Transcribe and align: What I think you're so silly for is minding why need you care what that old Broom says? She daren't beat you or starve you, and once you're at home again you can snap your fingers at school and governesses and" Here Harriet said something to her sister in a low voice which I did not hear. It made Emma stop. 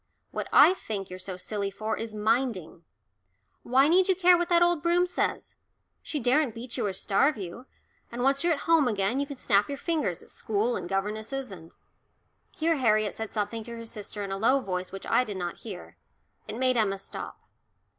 What 0.31 0.47
I 0.51 0.73
think 0.73 1.11
you're 1.11 1.19
so 1.19 1.37
silly 1.37 1.69
for 1.69 1.95
is 1.95 2.15
minding 2.15 2.85
why 3.61 3.87
need 3.87 4.07
you 4.07 4.15
care 4.15 4.35
what 4.35 4.49
that 4.49 4.63
old 4.63 4.81
Broom 4.81 5.05
says? 5.05 5.57
She 6.01 6.19
daren't 6.19 6.55
beat 6.55 6.75
you 6.75 6.87
or 6.87 6.93
starve 6.93 7.37
you, 7.37 7.67
and 8.11 8.23
once 8.23 8.43
you're 8.43 8.53
at 8.53 8.61
home 8.61 8.87
again 8.87 9.19
you 9.19 9.27
can 9.27 9.35
snap 9.35 9.69
your 9.69 9.77
fingers 9.77 10.23
at 10.23 10.31
school 10.31 10.75
and 10.75 10.89
governesses 10.89 11.51
and" 11.51 11.75
Here 12.57 12.77
Harriet 12.77 13.13
said 13.13 13.31
something 13.31 13.63
to 13.65 13.75
her 13.75 13.85
sister 13.85 14.23
in 14.23 14.31
a 14.31 14.37
low 14.39 14.59
voice 14.59 14.91
which 14.91 15.05
I 15.05 15.23
did 15.23 15.37
not 15.37 15.57
hear. 15.57 15.97
It 16.47 16.57
made 16.57 16.77
Emma 16.77 16.97
stop. 16.97 17.37